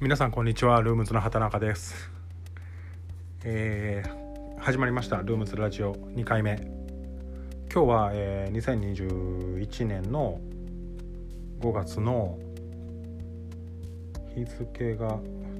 [0.00, 0.80] 皆さんこんにちは。
[0.80, 2.10] ルームズの畑中です、
[3.44, 5.18] えー始まりました。
[5.18, 6.56] ルームズラジオ2回目。
[7.70, 10.40] 今日は、えー2021年の
[11.60, 12.38] 5月の
[14.34, 15.18] 日付が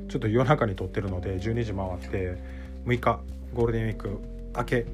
[0.09, 2.38] ちょっと夜中に撮ってるので12時回って
[2.87, 3.20] 6日
[3.52, 4.20] ゴールデンウィーク
[4.57, 4.87] 明け。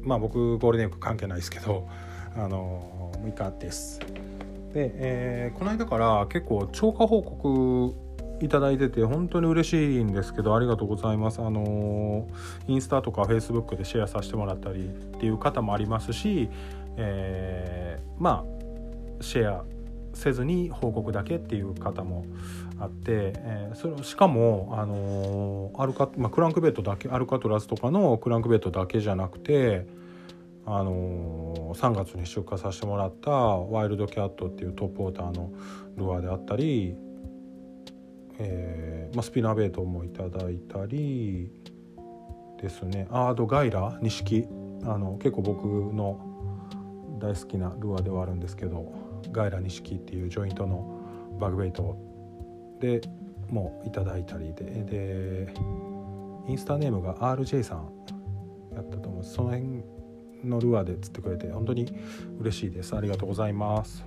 [0.00, 1.86] まあ僕ゴールデンウィーク関係ないですけど
[2.34, 4.00] あの6日です。
[4.00, 8.07] で、えーこの間から結構超過報告
[8.40, 11.40] いただいてて本当に嬉しいんですけどありがとうございます。
[11.40, 12.28] あの
[12.66, 16.48] インスタとかフェイスブックでシェアさせてもらったりっていう方もありますし、
[16.96, 18.58] えーまあ
[19.20, 19.64] シェア
[20.14, 22.24] せずに報告だけっていう方も
[22.78, 29.86] あって、えーそれしかも、あのアルカまあ、クランクベッドだけアルカトラスとかのクランクベッドだけじゃなくて、
[30.66, 35.50] あの3月に出荷させてもらったワイルドキャットっていうトップウォーターの
[35.96, 36.94] ルアーであったり、
[38.38, 41.50] えーまあ、スピナーベイトもいただいたり
[42.60, 43.06] ですね。
[43.10, 44.46] ああとガイラ錦。
[44.84, 46.20] あの結構僕の
[47.18, 48.92] 大好きなルアーではあるんですけど
[49.32, 51.00] ガイラ錦っていうジョイントの
[51.40, 51.96] バグベイト
[52.80, 53.00] で
[53.48, 54.64] もいただいたりで。
[54.64, 55.54] で
[56.46, 57.98] インスタネームが RJ さん。
[58.78, 59.24] やったと思う。
[59.24, 59.82] その辺
[60.44, 61.86] のルアーで釣ってくれて本当に
[62.38, 62.96] 嬉しいです。
[62.96, 64.04] ありがとうございます。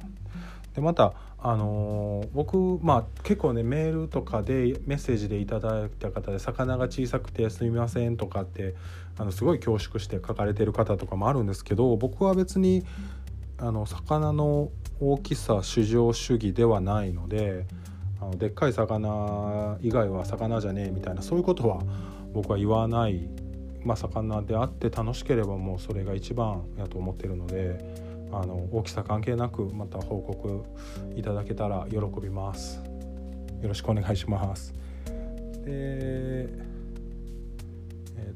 [0.73, 1.13] でまた
[1.44, 8.75] あのー僕まあ結構ねメールとかでメッセージでいただいた方で魚が小さくてすみませんとかって
[9.17, 12.86] あのすごい恐縮して書かれてる方とかもあるんですけど僕は別に
[13.58, 17.66] あの魚の大きさ至上主義ではないので
[18.22, 21.81] あのでっかい魚以外は魚じゃねえみたいなそういうことは
[22.33, 23.28] 僕は言わない、
[23.83, 30.63] まあ、魚であって楽しければもうそれが一番やと思ってるのであの大きさ関係なくまた報告
[31.15, 32.81] いただけたら喜びます。
[33.61, 34.73] よろしくお願いします。
[35.03, 35.11] で、
[35.67, 36.47] え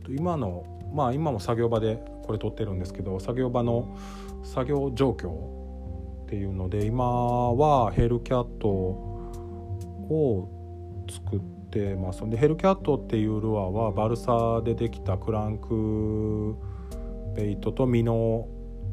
[0.01, 3.97] ーと今のまあ今も作業場でこれ撮ってるんですけど作業場の
[4.43, 5.31] 作業状況
[6.25, 10.49] っていうので今はヘルキャットを
[11.09, 11.39] 作っ
[11.69, 12.27] てます。
[12.29, 16.55] でヘルキャットっていうルアーはバルサでできたクランク
[17.35, 18.47] ベイトとミノ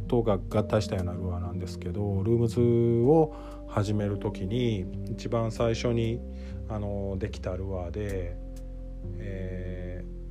[0.09, 3.35] とが合体したようなルアーなんですけどルームズを
[3.69, 6.21] 始める時に一番最初に
[6.69, 8.37] あのできたルアーで、
[9.19, 10.23] えー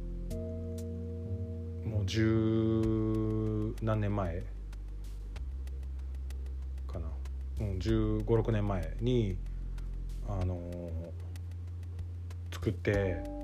[1.91, 4.43] もう十何年前
[6.87, 7.07] かな、
[7.59, 9.37] うん、1 5 6年前に
[10.27, 10.57] あの
[12.53, 13.40] 作って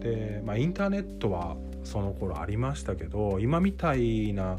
[0.00, 4.58] で、まあ、インターネットはその頃ありましたけど今みたいな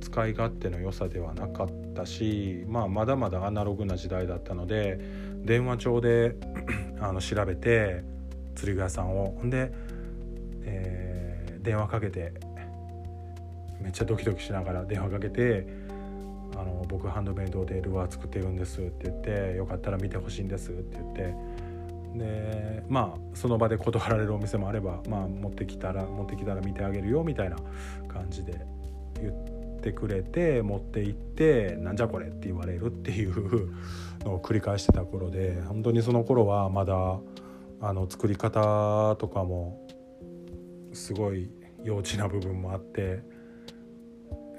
[0.00, 5.00] 使い勝手の良さではなかったし、まあ、まだまだアナログな時代だったので
[5.44, 6.36] 電話帳で
[7.00, 8.04] あの調べて
[8.54, 9.36] 釣り具屋さんを。
[9.38, 9.72] ほんで、
[10.64, 11.26] えー
[11.66, 12.32] 電話かけて
[13.80, 15.66] めっちゃドキドキしながら電話かけて
[16.56, 21.34] 「あの僕ハンドメイドでルアー作ってるんです」って言って「よかったら見てほしいんです」って言って
[22.18, 27.56] でまあその場で断られるお店もあれば、まあ、持ってきたら持ってきたら見てあげるよみたいな
[28.08, 28.66] 感じで
[29.20, 33.70] 言ってくれて持って行って「なんじゃこれ」って言われるっていう
[34.24, 37.20] のを繰り返してた頃で本当にその頃はまだ
[37.80, 39.86] あの作り方とかも
[40.92, 41.50] すごい
[41.84, 43.20] 幼稚な部分もあって、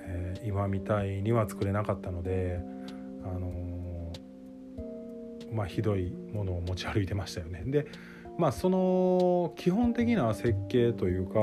[0.05, 2.61] えー今みたいには作れなかったので、
[3.23, 3.51] あの
[5.51, 7.63] まあひどいものを持ち歩いてましたよね。
[7.65, 7.87] で
[8.37, 11.39] まあその基本的な設計というか、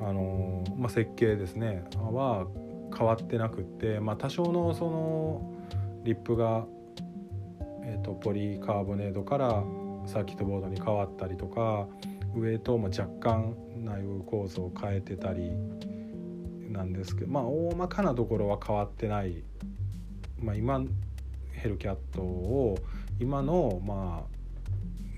[0.00, 2.46] あのまあ、設計ですねは
[2.96, 5.52] 変わってなくって、まあ、多少のその
[6.04, 6.66] リップが、
[7.82, 9.64] えー、とポリカーボネードから
[10.06, 11.86] サーキットボードに変わったりとか
[12.36, 15.52] ウエイトも若干内部構造を変えてたり
[16.70, 19.42] なんですけどまあ大まかなところは変わってない、
[20.38, 20.82] まあ、今
[21.52, 22.78] ヘルキャットを
[23.20, 24.34] 今のまあ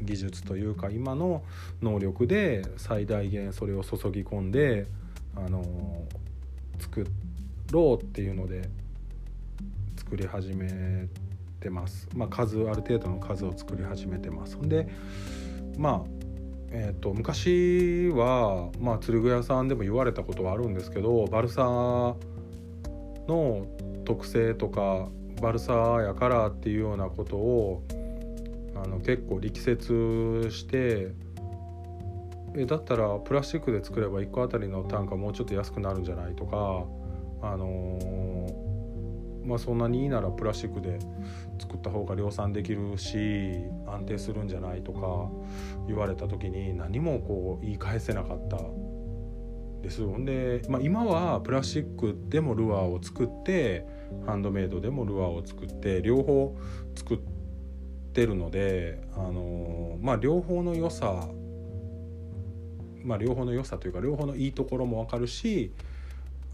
[0.02, 1.42] 技術というか今の
[1.82, 4.86] 能力で最大限それを注ぎ込んで
[5.34, 5.62] あの
[6.78, 7.06] 作
[7.70, 8.68] ろうっていうので
[9.96, 11.08] 作り始め
[11.60, 12.08] てます。
[12.14, 14.56] まあ、数ある程度の数を作り始めてます。
[14.56, 14.88] んで
[15.76, 16.10] まあ
[16.70, 22.16] えー、と昔は、まあ、釣具屋さんでも言われたことはあるんですけどバルサの
[24.04, 25.08] 特性とか
[25.40, 27.84] バルサやからっていうようなことを
[28.74, 31.12] あの結構力説して
[32.56, 36.86] えだったらプラスチックで作れば1個あたりの単価もうちょっと安くなるんじゃないとか、
[37.42, 38.66] あのー
[39.46, 40.98] まあ、そんなにいいならプラスチックで
[41.60, 43.16] 作った方が量産できるし
[43.86, 45.30] 安定するんじゃないとか
[45.86, 48.58] 言われた時に何もこう言い返せなかった。
[49.86, 53.86] ですほんで、まあ、今はプラスチックでもルアーを作って
[54.26, 56.56] ハンドメイドでもルアーを作って両方
[56.96, 57.18] 作っ
[58.12, 61.28] てるのであのまあ両方の良さ
[63.04, 65.70] まあ両方の良さというか両方のいいところも分かるし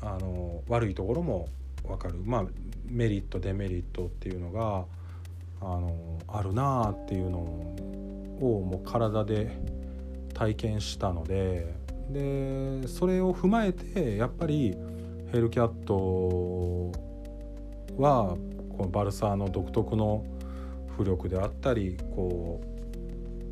[0.02, 1.49] あの悪いところも
[1.84, 2.17] 分かる。
[2.23, 2.46] まあ
[2.84, 4.84] メリットデメリットっていうのが
[5.62, 9.56] あのあるなあっていうのをもう体で
[10.34, 11.81] 体験したので
[12.12, 14.76] でそれを踏まえてやっぱり
[15.32, 16.93] ヘルキャット
[18.00, 18.37] は
[18.76, 20.25] このバルサーの独特の
[20.99, 22.61] 浮力であったりこ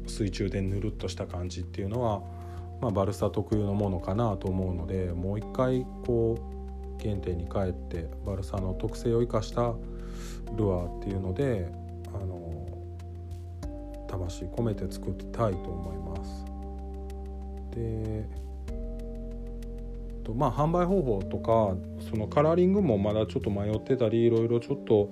[0.06, 2.22] う水中でぬるっとした感じっていうのは、
[2.80, 9.74] まあ、バルサ特有のものかなと思うのでもう一回こう原点に帰ってバルサの特性を生かした
[10.56, 11.70] ルアーっていうので
[12.08, 12.66] あの
[14.08, 16.44] 魂込めて作りたいと思います。
[17.74, 18.28] で
[20.30, 21.76] とまあ販売方法とか
[22.10, 25.10] そのカラーリングもまだちょっと迷ってたりいろいろちょっと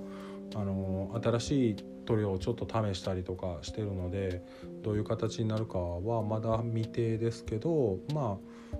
[0.55, 1.75] あの新しい
[2.05, 4.43] 塗料をちょっと試したりとかしてるので
[4.81, 8.39] どういう形になるかはまだ未定ですけどま
[8.73, 8.77] あ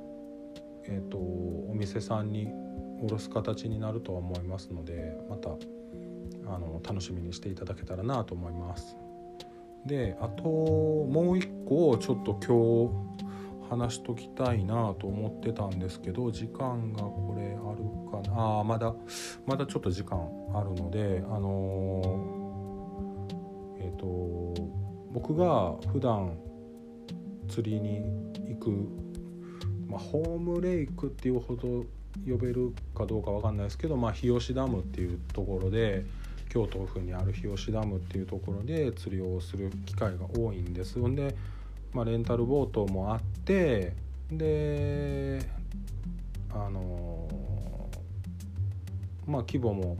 [0.86, 2.48] えっ、ー、とお店さんに
[3.02, 5.50] おろす形になるとは思いますのでまた
[6.48, 8.98] あの楽しみにしていただけたらなと思います。
[9.86, 13.29] であともう一個ちょっと今日
[13.70, 18.94] 話しときたいなと思ってたんですけど時間がこれあるかなあまだ
[19.46, 20.20] まだちょっと時間
[20.54, 24.54] あるのであのー、えっ、ー、と
[25.12, 26.38] 僕が普段
[27.48, 28.04] 釣りに
[28.48, 28.70] 行く、
[29.88, 31.86] まあ、ホームレイクっていうほど
[32.28, 36.06] 呼べるかどうか分かんないですけど、まあ、日吉ダムっていうところで
[36.50, 41.00] 京都府にある日吉ダムっていうところで釣りをする機会が多いんです。
[41.00, 41.36] んで
[41.94, 43.94] まあ、レンタルボートもあって
[44.32, 45.40] で
[46.52, 47.28] あの
[49.26, 49.98] まあ規模も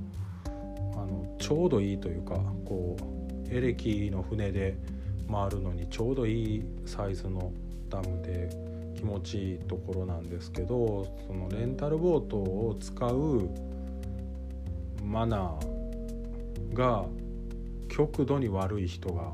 [0.94, 4.78] あのちょうどいいというかこうエレキの船で
[5.32, 7.52] 回るのにちょうどいいサイズの
[7.90, 8.50] ダムで
[8.96, 13.50] 気持ちいいところなんですけどそのレンタルボートを使う
[15.04, 17.06] マナーが
[17.88, 19.32] 極度に悪い人が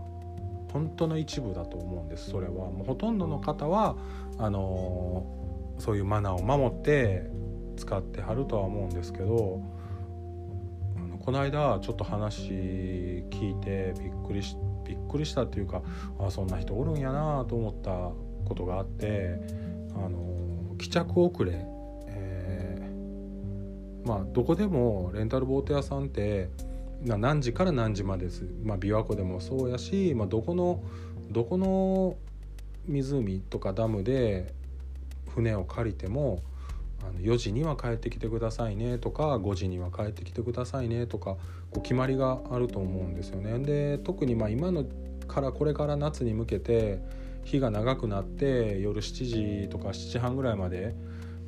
[0.75, 2.54] 本当の一部だと思うんですそれは。
[2.54, 3.95] もうほとんどの方は
[4.38, 5.25] あの
[5.80, 7.30] そういうマナーを守って
[7.77, 9.62] 使ってはるとは思うんですけど
[10.98, 12.50] のこの間ちょっと話
[13.30, 15.81] 聞いてびっくりしびっくりしたっていうか
[16.19, 18.12] あそんな人おるんやなと思った
[18.45, 19.39] ことがあって
[19.95, 21.54] あの帰着遅れ、
[22.07, 26.50] えー、まあどこでもレンタルボート屋さんって
[27.03, 30.83] 何時から何時までです、まあ、琵琶湖でもそうやし、まあ、どこの
[31.30, 32.18] どこの
[32.88, 34.53] 湖とかダムで
[35.30, 36.42] 船を借りても
[37.01, 41.31] あの4時には帰ってきてくださいねとか5時には帰ってきてくださいねとか
[41.71, 43.59] こう決まりがあると思うんですよね。
[43.59, 44.86] で特にま今の
[45.27, 47.00] からこれから夏に向けて
[47.44, 50.95] 日が長くなって夜7時とか7時半ぐらいまで、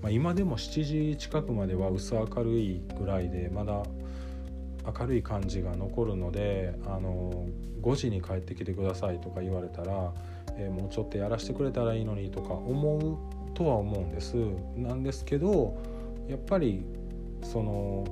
[0.02, 3.84] まあ、今でも7時近くまでは薄明るいぐらいでまだ
[5.00, 7.48] 明るい感じが残るのであの
[7.82, 10.14] 5時に帰ってきてくださいとか言われたら、
[10.58, 13.18] えー、もうちょっとやらせてくれたらいいのにとか思う
[13.54, 14.36] とは思うんです。
[14.76, 15.76] なんですけど
[16.28, 16.86] やっぱり
[17.44, 18.06] その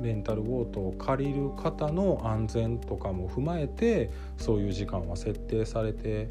[0.00, 6.28] レンタルボートを借りる方の安全とかも踏まえてそういう時間は設定されて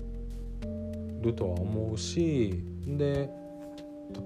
[1.22, 3.30] るとは思うしで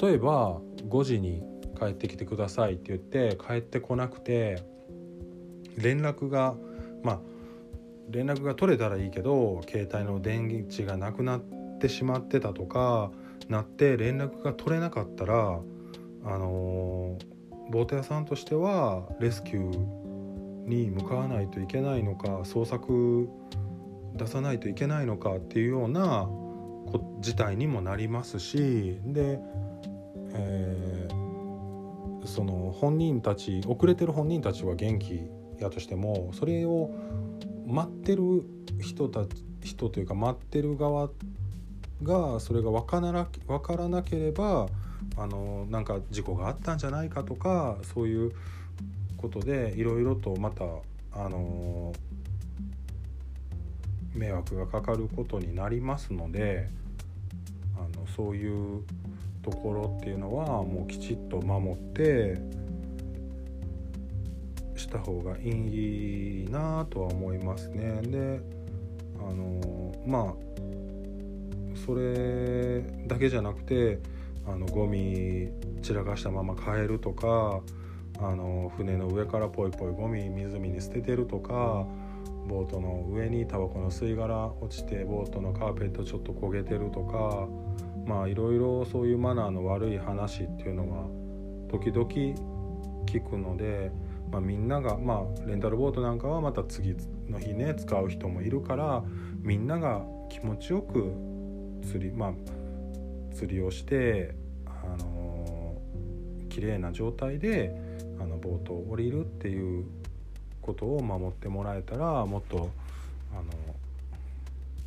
[0.02, 1.44] 例えば5時に
[1.78, 4.64] 帰ってきてくださいって言って帰ってこなくて
[5.78, 6.56] 連絡が
[7.04, 7.20] まあ
[8.10, 11.42] 連絡が取れたらいいけど携帯の電池がなくなっ
[11.80, 13.12] てしまってたとか
[13.50, 15.60] なって連絡が取れなかったら
[16.26, 17.18] あの
[17.70, 23.30] ボート屋さんとしてはレスキューに向かわないといけないのか捜索
[24.16, 26.30] 出さないといけないのかっていうような
[27.20, 29.40] 事態にもなりますしで、
[30.34, 30.97] えー
[32.28, 35.22] その本人たち遅れてる本人たちは元気
[35.60, 36.92] やとしてもそれを
[37.66, 38.44] 待ってる
[38.80, 41.10] 人たち人というか待ってる側
[42.04, 44.68] がそれが分からな分からなければ
[45.18, 48.32] あのなんか事故があったんじゃないかとかそういう
[49.18, 50.64] ことでいろいろとまた
[51.12, 51.94] あの
[54.14, 56.70] 迷惑がかかることになりますので
[57.76, 58.84] あのそういう
[59.50, 62.36] ところっていうのはもうきちっと守って
[64.76, 68.02] した方がいいなとは思いますね。
[68.02, 68.42] で
[69.20, 70.34] あのまあ
[71.86, 74.00] それだけじゃなくて
[74.46, 75.48] あのゴミ
[75.82, 77.62] 散らかしたまま帰るとか
[78.20, 81.88] あの船の上からポイポイゴミ湖に捨ててるとか
[82.48, 87.48] ボートの上にタバコの吸い殻落ちてボートのカーペットちょっと焦げてるとか
[88.06, 91.08] まあいろいろそういうマナーの悪い話っていうのは
[91.70, 92.08] 時々
[93.06, 93.92] 聞くので、
[94.32, 96.96] まあ、みんながまあレンタルボートなんかはまた次
[97.30, 99.04] の日ね使う人もいるから
[99.42, 101.14] みんなが気持ちよく
[101.84, 102.34] 釣りまあ
[103.36, 104.36] 釣りをして
[104.66, 105.82] あの
[106.50, 107.76] 綺麗な状態で
[108.20, 109.86] あのボートを降りるっていう
[110.68, 112.70] ことを守ってもらえたらもっと
[113.32, 113.44] あの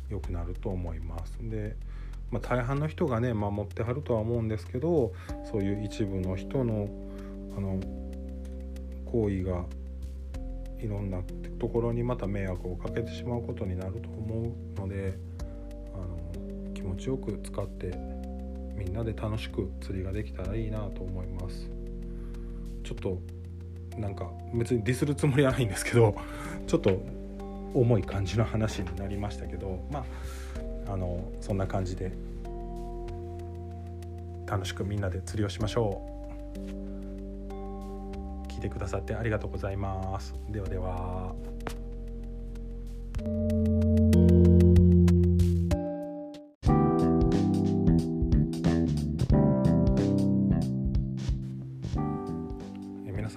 [0.09, 1.37] 良くなると思います。
[1.41, 1.75] で
[2.29, 5.11] まあ、大半の人がね守ってはるとは思うんですけど
[5.51, 6.87] そういう一部の人の
[7.57, 7.77] あの
[9.05, 9.65] 行為が
[10.79, 11.21] いろんな
[11.59, 15.17] ところにまた迷惑をかけてしまうことになると思うので
[15.93, 17.91] あの気持ちよく使って
[18.75, 21.69] みんなで楽しく釣りができたらいいなと思います
[22.85, 23.19] ちょっと
[23.97, 26.15] なんか別にディスるつもりはないんですけど
[26.67, 27.01] ちょっと
[27.73, 30.05] 重い感じの話になりましたけどま
[30.87, 32.11] ああのそんな感じで
[34.45, 36.11] 楽しくみんなで釣りをしましょう。
[38.49, 40.35] 聞いてくださってありがとうございます。
[40.49, 41.33] ではでは。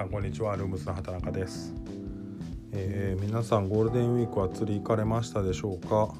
[0.04, 0.54] さんこんにちは。
[0.54, 1.72] ルームズの畑中です、
[2.72, 6.12] えー、皆さんゴールデンウィークは釣り行かれましたでしょうか？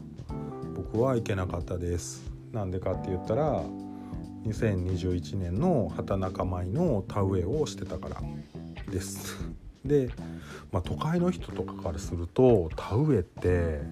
[0.75, 2.23] 僕は行けなかったです。
[2.51, 3.63] なんでかって言ったら
[4.47, 8.23] 2021年の畑中米の田植えをしてたから
[8.91, 9.37] です。
[9.85, 10.09] で、
[10.73, 13.83] まあ、都会の人とかからすると田植えって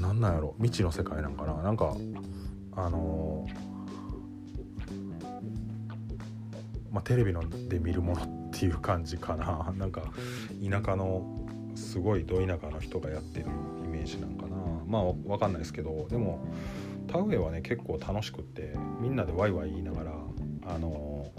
[0.00, 0.54] 何なんやろ？
[0.56, 1.52] 未知の世界なんかな？
[1.62, 1.94] なんか
[2.76, 3.69] あのー
[6.90, 9.72] まあ、テレビので見るものっていう感じかな。
[9.78, 10.12] なんか
[10.62, 13.46] 田舎のすごいど田舎の人がやってる
[13.84, 14.56] イメージなんかな。
[14.86, 16.44] まあ分かんないですけどでも
[17.06, 20.12] 田植えはね結構楽しくってみんなでワイワイ言いながら
[20.66, 21.30] あの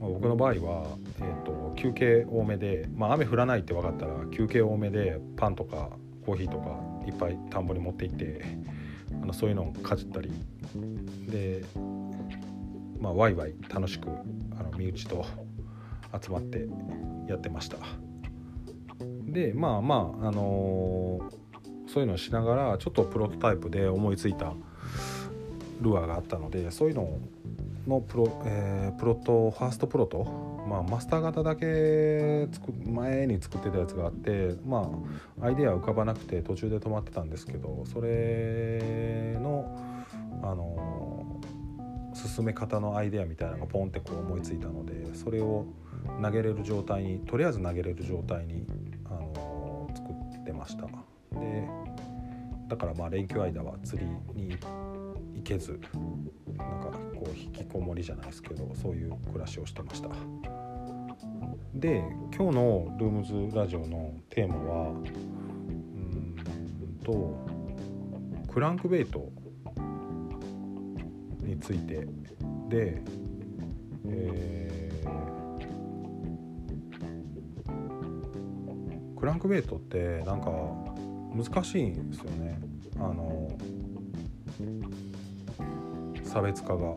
[0.00, 0.86] ま、僕の場合は、
[1.20, 5.90] えーと、休憩多めで、まあ、雨降らないって分かったら休憩多めでパンとか
[6.24, 8.44] コーヒーとかいっぱい田んぼに持って行って
[9.22, 10.32] あのそういうのをかじったり。
[11.28, 11.64] で
[13.00, 14.08] まあ、ワイワイ楽しく
[14.58, 15.24] あの身内と
[16.22, 16.66] 集まって
[17.28, 17.76] やってました。
[19.24, 24.54] でまあまああのー、そういうのをしながらちょっとプロトタイプで思いついた
[25.80, 27.18] ルアーがあったのでそういうの
[27.86, 30.24] のプロ,、えー、プロトファーストプロト、
[30.68, 34.90] まあ、マスター型だけつく前に作ってたやつがあってま
[35.40, 39.74] あアイデア浮かばなくて途中で止まってたんですけどそれの
[40.42, 41.07] あの
[42.26, 45.66] 進め方のアイデアみたいなのがポンってこう思いついたのでそれを
[46.20, 48.66] 投げれる状態にとりあえず投げれる状態に、
[49.04, 50.10] あの作
[50.40, 50.86] ってました。
[51.38, 51.68] で
[52.68, 54.56] だからまあ連休間は釣りに
[55.34, 55.80] 行けず
[56.56, 60.08] なんかこう引きこもりじゃないですけどそういう暮らしをしてました。
[61.74, 62.02] で
[62.36, 66.34] 今日のルームズラジオのテーマはうん
[67.04, 67.38] と
[68.52, 69.30] クランクベイト
[71.48, 72.06] について。
[72.68, 73.02] で、
[74.06, 80.50] えー、クランクベイトってなんか
[81.34, 82.60] 難しいんですよね。
[82.96, 83.50] あの
[86.22, 86.94] 差別化が。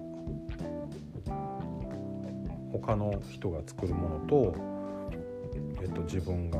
[2.73, 4.55] 他の人が作るものと、
[5.81, 6.57] えっと、自分が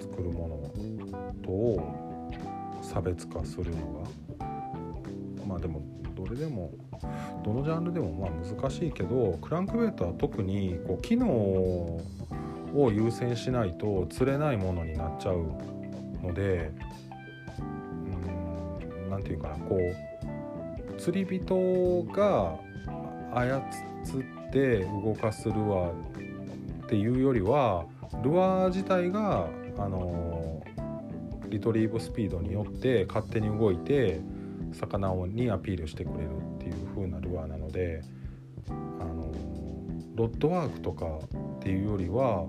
[0.00, 2.30] 作るものとを
[2.82, 4.46] 差別化するのが。
[5.46, 5.82] まあでも
[6.24, 6.70] どれでも
[7.42, 12.02] どのジャンルでもまあ難しいけどクランクベイトは特にこう機能を
[12.92, 15.46] 優先しないと釣れないものになっちゃう
[16.22, 16.72] ので
[19.08, 22.58] 何て言うかなこう釣り人が
[23.32, 25.90] 操って動かすルアー
[26.84, 27.86] っていうよりは
[28.22, 29.48] ルアー自体が
[29.78, 30.62] あの
[31.48, 34.20] リトリーブスピードによって勝手に動いて
[34.72, 38.02] 魚にアピールしてくれるっていう風なルアーなので
[38.68, 38.72] あ
[39.04, 39.32] の
[40.14, 42.46] ロッドワークとかっていうよりは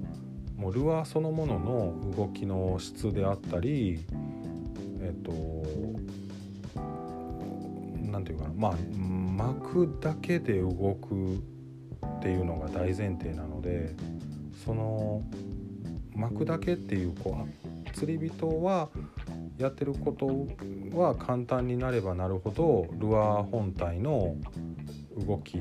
[0.55, 3.99] もうルアーそのものの動きの質であったり
[5.01, 5.31] えっと
[8.11, 8.73] 何て言うかなまあ
[9.43, 13.95] 巻くだけで動くっていうのが大前提なので
[14.65, 15.23] その
[16.13, 18.89] 巻くだけっていうこう釣り人は
[19.61, 20.47] やってること
[20.97, 24.35] は簡単になればなるほどルアー本体の
[25.27, 25.57] 動き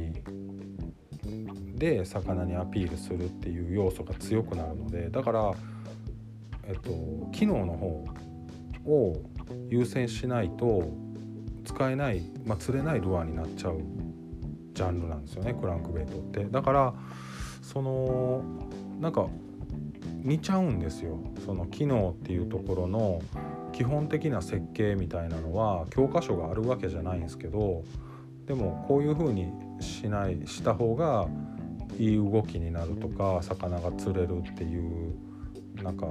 [1.76, 5.52] で魚にアピールするっていう要素が強くなるのでだから、
[6.64, 6.90] えっと、
[7.32, 8.06] 機能の方
[8.86, 9.16] を
[9.68, 10.84] 優先しないと
[11.64, 13.80] 使えない、まあ、釣れないルアーになっちゃう
[14.72, 16.44] ジャンルなんですよねクランクベイトって。
[16.44, 16.94] だから
[17.62, 18.42] その
[18.98, 19.28] なんか
[20.22, 23.22] 似ちゃうんですよその機能っていうところの
[23.72, 27.84] 基本的な設計みたいなのは教科書があるわけじゃないんですけど
[28.46, 31.28] でもこういう風にしないした方が
[31.98, 35.14] いい動きになるとか魚が釣れるっていう
[35.82, 36.06] なんか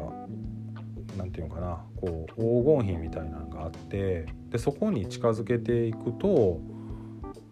[1.17, 6.59] なんていうのかなこう黄金比みたいなのがあってでそこに近づけていくと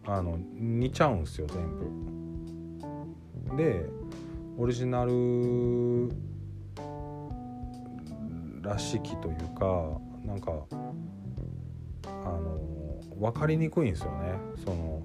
[0.05, 1.69] あの似ちゃうんですよ全
[3.51, 3.57] 部。
[3.57, 3.85] で
[4.57, 6.09] オリジナル
[8.67, 10.51] らしきというかなんか
[12.05, 12.59] あの
[13.17, 14.33] 分かりにくいんですよね。
[14.63, 15.01] その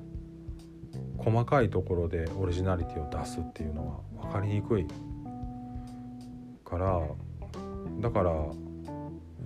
[1.19, 4.87] 細かいところでオリジナリティを出すっていうのは分かりにくい
[6.65, 7.01] から
[8.01, 8.35] だからあ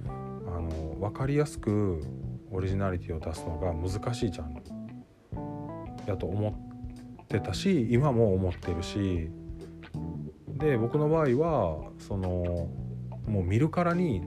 [0.09, 2.03] の分かりやすく
[2.51, 4.63] オリジナリティを出すのが難しいジャンル
[6.07, 6.51] やと思
[7.23, 9.31] ってたし今も思ってるし。
[10.59, 12.69] で僕の場合はその
[13.27, 14.23] もう見るからに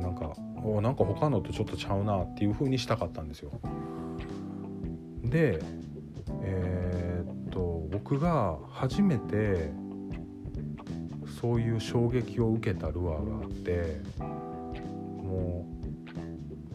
[0.00, 3.50] なんかおなんか他のとちょっとちゃうなっていう風にしたかったんですよ。
[5.24, 5.60] で
[6.42, 9.72] えー、っと僕が初めて
[11.40, 14.00] そういう衝撃を受けたルアーがあって
[15.22, 15.66] も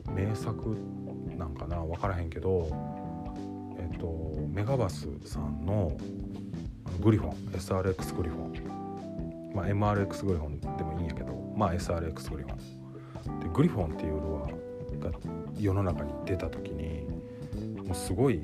[0.08, 0.78] う名作
[1.38, 2.70] なんかな分からへんけど
[3.78, 4.08] えっと
[4.50, 5.96] メガバスさんの
[7.02, 8.40] グリフォン SRX グリフォ
[9.52, 15.20] ンまあ MRX グリフォンでもいいんやけどまあ SRX グリフォンでグリフォンっていうルアーが
[15.58, 17.06] 世の中に出た時に
[17.84, 18.42] もうすごい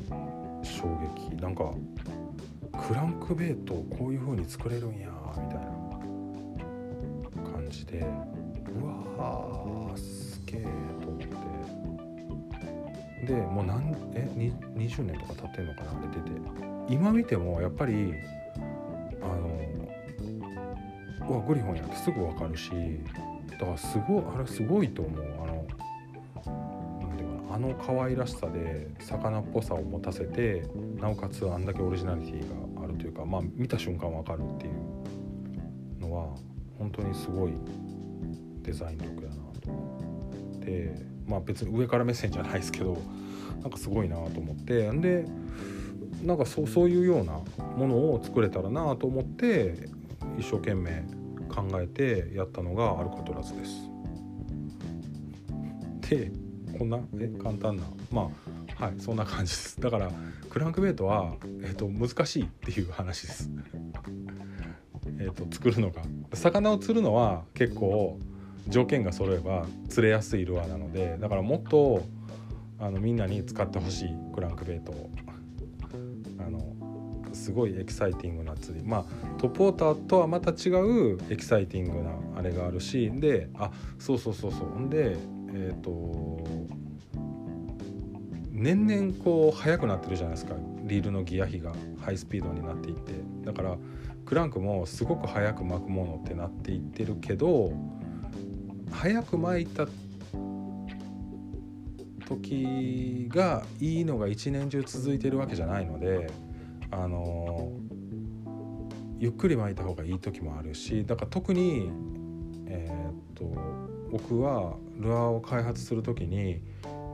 [0.63, 0.83] 衝
[1.17, 1.35] 撃。
[1.41, 1.73] なんか
[2.87, 5.59] クランクベイトをこういう風に作れるんやみたい
[7.43, 8.85] な感じでう
[9.17, 10.61] わーすげえ
[11.01, 11.31] と思って。
[13.25, 16.41] でもう何え20年とか経ってんのかなって出て。
[16.89, 18.13] 今見てもやっぱり
[21.29, 22.71] わグリフォンやってすぐ分かるし
[23.51, 25.21] だからすごいあれすごいと思う。
[25.41, 25.67] あの
[26.99, 30.65] 何て言うかなあの可愛らしさで魚っぽさを持たせて
[30.99, 36.35] なおかつあんだけオリジナリティがあるというかまあ見た瞬間分かるっていうのは
[36.79, 37.53] 本当にすごい
[38.63, 40.95] デザイン力やなと思って
[41.27, 42.97] まあ別に上から目線じゃないですけど
[43.61, 45.25] なんかすごいなと思ってんで
[46.23, 47.39] なんかそうそういうような
[47.77, 49.89] ものを作れたらなと思って
[50.37, 51.03] 一生懸命
[51.49, 53.89] 考えてやったのがアルカトラズです。
[56.09, 56.31] で
[56.77, 58.29] こんなえ簡単なま
[58.79, 59.79] あはいそんな感じです。
[59.79, 60.11] だから
[60.49, 63.49] クランクベイトは、えーと、難しいっていう話です。
[65.19, 66.01] えと作るのが。
[66.33, 68.19] 魚を釣るのは結構
[68.67, 72.03] 条件が揃えば釣れやすいルアーなのでだからもっと
[72.79, 75.09] あのみんなに使ってほしいクランクベイトを。
[76.39, 76.80] あの
[77.33, 78.85] すごいエキサイティングな釣り。
[78.85, 84.79] まあトップウォーターとはまた違うエキサイティングなあれがあるしであそうそうそうそう。
[84.79, 85.17] んで
[85.53, 86.45] えっ、ー、と
[88.51, 90.55] 年々こう速くなってるじゃないですか。
[90.83, 93.13] リールのギア比がハイスピードになっていって。
[93.45, 93.77] だから
[94.25, 97.73] クランクもすごく速く巻くものってなっていってるけど
[98.91, 99.87] 速く巻いた
[102.27, 106.29] 時がいいのが一年中続いてるわけじゃないので
[106.91, 107.71] あの
[109.19, 111.91] ゆっくり巻いた方がいい時もあるしだから特に
[112.67, 113.45] えー、っと
[114.11, 116.61] 僕はルアーを開発する時に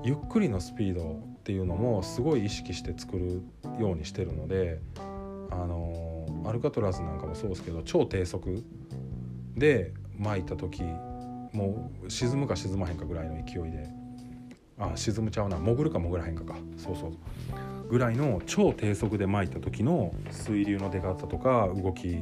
[0.03, 3.41] ゆっくりのスピードっていうのもすごい意識して作る
[3.79, 4.79] ようにしてるので
[5.49, 8.63] あのアルカトラズなんかもそうですけど超低速
[9.55, 10.83] で巻いた時
[11.53, 13.89] もう沈むか沈まへんかぐらいの勢いで
[14.79, 16.55] あ沈むちゃうな潜るか潜らへんかか。
[16.77, 17.76] そうそう。
[17.89, 22.17] ぐらいの超低速で巻いた時の水流の出方とか動き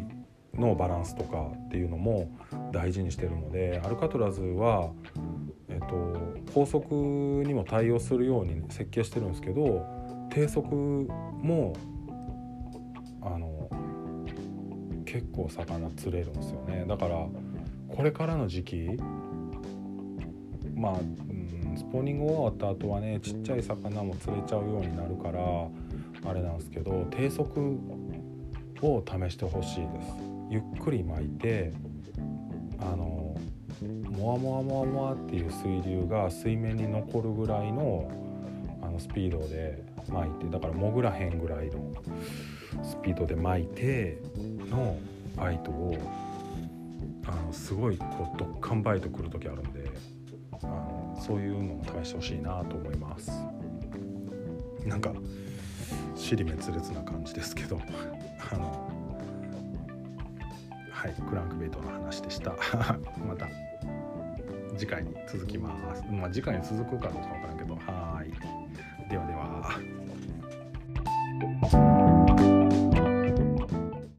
[0.54, 2.30] のバランスとかっていうのも
[2.72, 4.92] 大事にしてるのでアルカトラズは、
[5.70, 6.94] えっと、高速
[7.46, 9.86] にも対応するように設計してるんですけど
[10.30, 11.74] 低速も
[13.22, 13.70] あの
[15.06, 16.86] 結構魚釣れるんですよね。
[16.88, 17.28] だから
[17.90, 18.98] これからの時期
[20.76, 20.96] まあ、
[21.76, 25.40] スポーニング終わった後はねちっちゃい魚も釣れちゃうようになるから
[26.30, 27.78] あれなんですけど低速
[28.82, 30.36] を試してほしいです。
[30.50, 31.74] ゆっくり巻いて
[32.80, 33.36] あの
[34.12, 38.10] モワモワモワモワっていう水流が水面に残るぐらいの
[38.82, 41.92] あのスピードで巻いてだから潜らへんぐらいの
[42.84, 44.22] スピードで巻いて
[44.70, 44.98] の
[45.36, 45.98] バイトを
[47.26, 50.15] あのすごいこうドッカンバイト来る時あるんで。
[50.64, 53.32] あのそういうのも試してほしいなと思います。
[54.86, 55.12] なんか
[56.16, 57.80] 尻滅裂な感じですけど。
[58.52, 58.96] あの
[60.92, 62.52] はいクランクベイトの話でした。
[63.28, 63.48] また
[64.78, 66.04] 次回に続きます。
[66.10, 67.76] まあ次回に続くかどうか分からんけど。
[67.76, 69.10] はい。
[69.10, 69.95] ではでは。